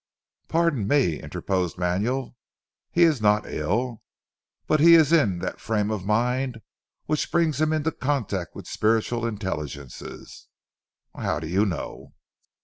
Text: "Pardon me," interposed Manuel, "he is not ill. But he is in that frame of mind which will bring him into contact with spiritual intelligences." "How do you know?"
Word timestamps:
"Pardon 0.47 0.87
me," 0.87 1.21
interposed 1.21 1.77
Manuel, 1.77 2.35
"he 2.89 3.03
is 3.03 3.21
not 3.21 3.45
ill. 3.47 4.01
But 4.65 4.79
he 4.79 4.95
is 4.95 5.13
in 5.13 5.37
that 5.41 5.59
frame 5.59 5.91
of 5.91 6.07
mind 6.07 6.59
which 7.05 7.27
will 7.27 7.31
bring 7.39 7.53
him 7.53 7.71
into 7.71 7.91
contact 7.91 8.55
with 8.55 8.65
spiritual 8.67 9.27
intelligences." 9.27 10.47
"How 11.13 11.39
do 11.39 11.45
you 11.47 11.67
know?" 11.67 12.15